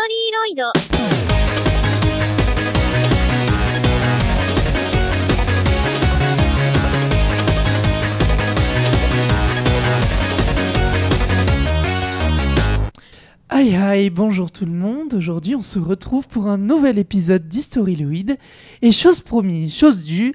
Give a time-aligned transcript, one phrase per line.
[0.08, 0.62] リーロイド。
[13.48, 15.12] Aïe aïe, bonjour tout le monde.
[15.12, 18.38] Aujourd'hui, on se retrouve pour un nouvel épisode d'Historyloid.
[18.80, 20.34] Et chose promise, chose due,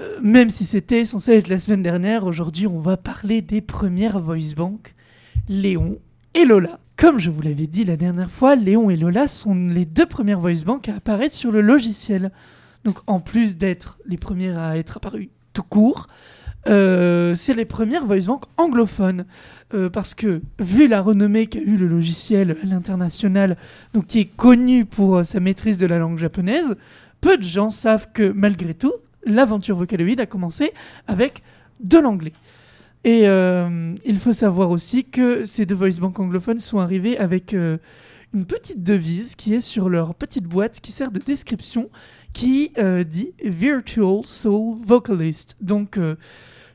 [0.00, 4.20] euh, même si c'était censé être la semaine dernière, aujourd'hui, on va parler des premières
[4.20, 4.94] voice bank,
[5.50, 5.98] Léon
[6.32, 6.78] et Lola.
[6.99, 10.41] Comme je vous l'avais dit la dernière fois, Léon et Lola sont les deux premières
[10.41, 12.29] voice bank à apparaître sur le logiciel.
[12.83, 16.07] Donc, en plus d'être les premières à être apparues tout court,
[16.67, 19.25] euh, c'est les premières voice bank anglophones.
[19.73, 23.55] Euh, parce que, vu la renommée qu'a eu le logiciel à l'international,
[23.93, 26.75] donc qui est connu pour euh, sa maîtrise de la langue japonaise,
[27.21, 28.93] peu de gens savent que, malgré tout,
[29.25, 30.73] l'aventure Vocaloid a commencé
[31.07, 31.43] avec
[31.79, 32.33] de l'anglais.
[33.03, 37.53] Et euh, il faut savoir aussi que ces deux voice bank anglophones sont arrivés avec
[37.53, 37.77] euh,
[38.33, 41.89] une petite devise qui est sur leur petite boîte qui sert de description,
[42.33, 45.97] qui euh, dit Virtual Soul Vocalist, donc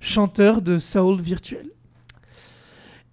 [0.00, 1.73] chanteur de soul virtuel.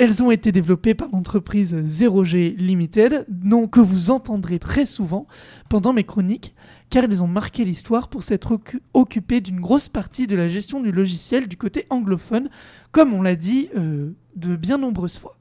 [0.04, 5.28] Elles ont été développées par l'entreprise 0G Limited, nom que vous entendrez très souvent
[5.70, 6.56] pendant mes chroniques,
[6.90, 10.82] car elles ont marqué l'histoire pour s'être occu- occupées d'une grosse partie de la gestion
[10.82, 12.50] du logiciel du côté anglophone,
[12.92, 15.38] comme on l'a dit euh, de bien nombreuses fois.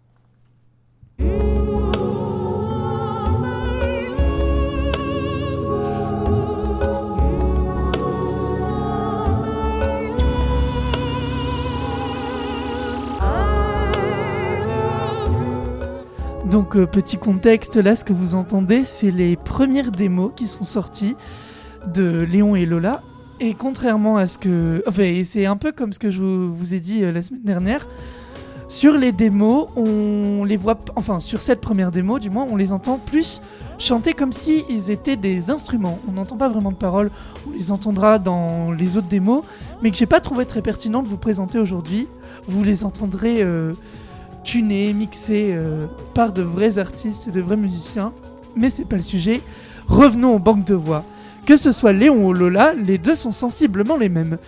[16.50, 20.64] Donc euh, petit contexte, là ce que vous entendez, c'est les premières démos qui sont
[20.64, 21.14] sorties
[21.86, 23.02] de Léon et Lola.
[23.38, 24.82] Et contrairement à ce que...
[24.86, 27.86] Enfin, c'est un peu comme ce que je vous ai dit euh, la semaine dernière.
[28.68, 30.78] Sur les démos, on les voit...
[30.96, 33.40] Enfin, sur cette première démo, du moins, on les entend plus
[33.78, 36.00] chanter comme si ils étaient des instruments.
[36.08, 37.12] On n'entend pas vraiment de paroles.
[37.46, 39.44] On les entendra dans les autres démos.
[39.82, 42.08] Mais que j'ai pas trouvé très pertinent de vous présenter aujourd'hui.
[42.48, 43.41] Vous les entendrez...
[43.42, 43.72] euh,
[44.44, 48.12] tunés, mixés euh, par de vrais artistes et de vrais musiciens.
[48.56, 49.42] Mais c'est pas le sujet.
[49.88, 51.04] Revenons aux banques de voix.
[51.46, 54.38] Que ce soit Léon ou Lola, les deux sont sensiblement les mêmes.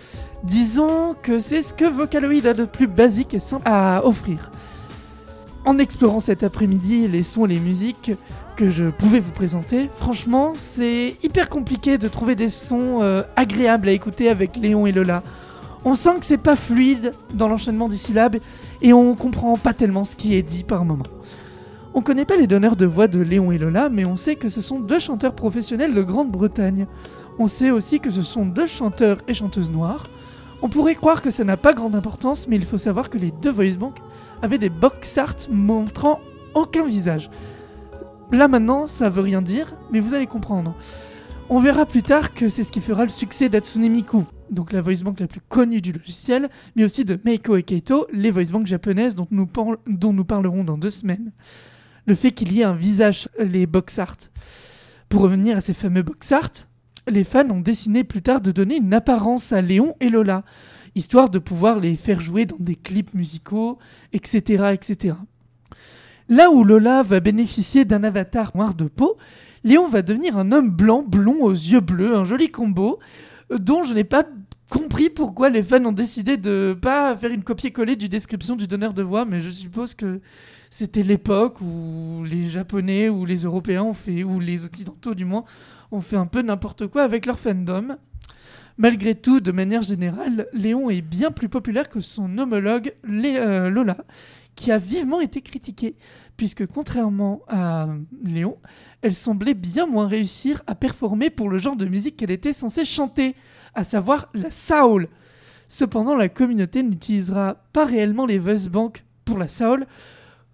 [0.43, 4.51] Disons que c'est ce que Vocaloid a de plus basique et simple à offrir.
[5.65, 8.11] En explorant cet après-midi les sons et les musiques
[8.57, 13.87] que je pouvais vous présenter, franchement, c'est hyper compliqué de trouver des sons euh, agréables
[13.87, 15.23] à écouter avec Léon et Lola.
[15.85, 18.37] On sent que c'est pas fluide dans l'enchaînement des syllabes
[18.81, 21.05] et on comprend pas tellement ce qui est dit par moment.
[21.93, 24.49] On connaît pas les donneurs de voix de Léon et Lola, mais on sait que
[24.49, 26.87] ce sont deux chanteurs professionnels de Grande-Bretagne.
[27.37, 30.09] On sait aussi que ce sont deux chanteurs et chanteuses noires.
[30.61, 33.31] On pourrait croire que ça n'a pas grande importance, mais il faut savoir que les
[33.31, 33.97] deux voice bank
[34.41, 36.21] avaient des box art montrant
[36.55, 37.29] aucun visage.
[38.31, 40.75] Là maintenant, ça veut rien dire, mais vous allez comprendre.
[41.49, 44.23] On verra plus tard que c'est ce qui fera le succès d'Atsune Miku,
[44.53, 48.07] donc la voice bank la plus connue du logiciel, mais aussi de Meiko et Keito,
[48.13, 49.49] les voice bank japonaises dont nous,
[49.87, 51.31] dont nous parlerons dans deux semaines.
[52.05, 54.17] Le fait qu'il y ait un visage, les box art.
[55.09, 56.51] Pour revenir à ces fameux box art,
[57.07, 60.43] les fans ont décidé plus tard de donner une apparence à Léon et Lola,
[60.95, 63.77] histoire de pouvoir les faire jouer dans des clips musicaux,
[64.13, 64.71] etc.
[64.73, 65.15] etc.
[66.29, 69.17] Là où Lola va bénéficier d'un avatar noir de peau,
[69.63, 72.99] Léon va devenir un homme blanc, blond aux yeux bleus, un joli combo,
[73.51, 74.25] euh, dont je n'ai pas
[74.73, 78.93] compris pourquoi les fans ont décidé de pas faire une copier-coller du description du donneur
[78.93, 80.19] de voix, mais je suppose que
[80.69, 85.45] c'était l'époque où les Japonais ou les Européens ont fait, ou les Occidentaux du moins,
[85.91, 87.97] ont fait un peu n'importe quoi avec leur fandom.
[88.77, 93.69] Malgré tout, de manière générale, Léon est bien plus populaire que son homologue Lé- euh,
[93.69, 93.97] Lola,
[94.55, 95.95] qui a vivement été critiquée,
[96.37, 97.87] puisque contrairement à
[98.23, 98.57] Léon,
[99.01, 102.85] elle semblait bien moins réussir à performer pour le genre de musique qu'elle était censée
[102.85, 103.35] chanter,
[103.73, 105.07] à savoir la soul.
[105.67, 109.87] Cependant, la communauté n'utilisera pas réellement les bank pour la soul,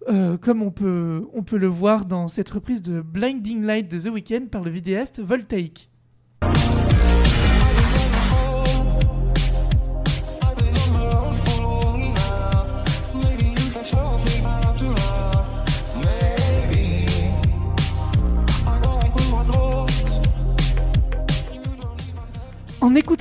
[0.08, 4.00] euh, comme on peut, on peut le voir dans cette reprise de Blinding Light de
[4.00, 5.89] The Weeknd par le vidéaste Voltaic.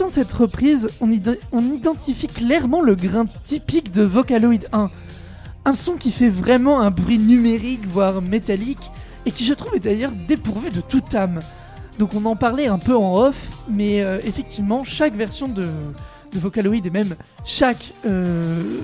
[0.09, 4.89] Cette reprise, on, id- on identifie clairement le grain typique de Vocaloid 1.
[5.65, 8.91] Un son qui fait vraiment un bruit numérique, voire métallique,
[9.25, 11.41] et qui je trouve est d'ailleurs dépourvu de toute âme.
[11.99, 15.67] Donc on en parlait un peu en off, mais euh, effectivement, chaque version de,
[16.33, 18.79] Vocaloid et même chaque, euh,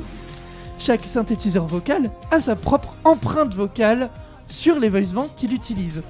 [0.77, 4.10] chaque synthétiseur vocal a sa propre empreinte vocale
[4.50, 6.01] sur les voice qu'il utilise.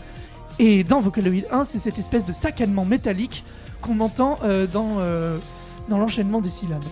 [0.58, 3.44] Et dans Vocaloid 1, c'est cette espèce de saccanement métallique
[3.81, 5.38] qu'on entend euh, dans, euh,
[5.89, 6.83] dans l'enchaînement des syllabes.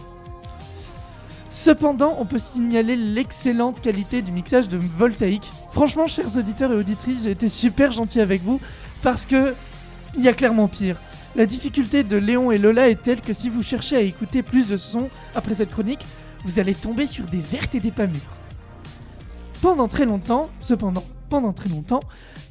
[1.50, 5.51] Cependant, on peut signaler l'excellente qualité du mixage de Voltaïque.
[5.71, 8.59] Franchement, chers auditeurs et auditrices, j'ai été super gentil avec vous
[9.03, 9.53] parce que
[10.15, 11.00] il y a clairement pire.
[11.35, 14.68] La difficulté de Léon et Lola est telle que si vous cherchez à écouter plus
[14.68, 16.06] de sons après cette chronique,
[16.44, 18.19] vous allez tomber sur des vertes et des pas mûres.
[19.62, 21.03] Pendant très longtemps, cependant,
[21.33, 22.01] pendant très longtemps,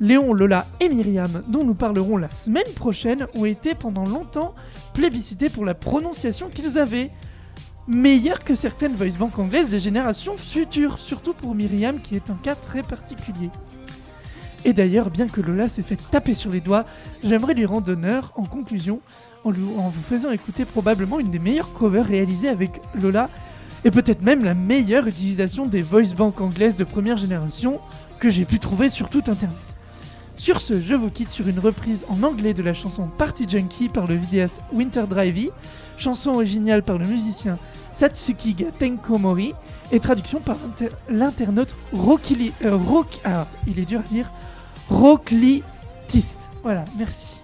[0.01, 4.57] Léon, Lola et Myriam, dont nous parlerons la semaine prochaine, ont été pendant longtemps
[4.93, 7.13] plébiscités pour la prononciation qu'ils avaient.
[7.87, 12.35] Meilleure que certaines voice bank anglaises des générations futures, surtout pour Myriam qui est un
[12.35, 13.51] cas très particulier.
[14.65, 16.85] Et d'ailleurs, bien que Lola s'est fait taper sur les doigts,
[17.23, 18.99] j'aimerais lui rendre honneur en conclusion
[19.45, 23.31] en, vous faisant écouter probablement une des meilleures covers réalisées avec Lola
[23.85, 27.81] et peut-être même la meilleure utilisation des voice bank anglaises de première génération
[28.23, 29.59] que j'ai pu trouver sur tout internet.
[30.37, 33.89] Sur ce, je vous quitte sur une reprise en anglais de la chanson Party Junkie
[33.89, 35.51] par le vidéaste Winter Drivey,
[35.97, 37.59] chanson originale par le musicien
[37.93, 39.55] Satsuki ga Tenkomori
[39.91, 42.79] et traduction par l'inter- l'internaute Rockili, euh,
[43.25, 44.31] ah, il est dur à dire,
[44.89, 46.49] Rocklitist.
[46.63, 47.41] Voilà, merci.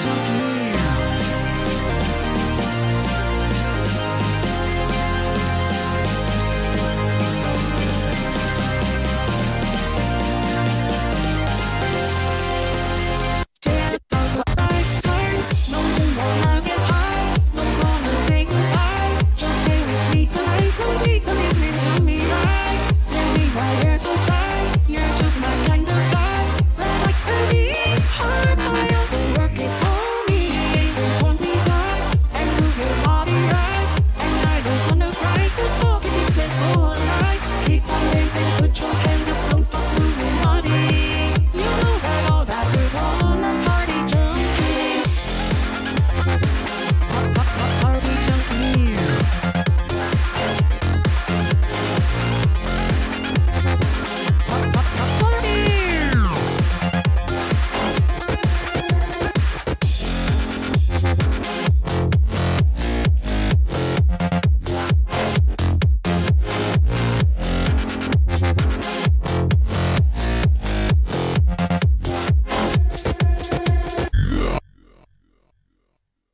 [0.00, 0.39] to do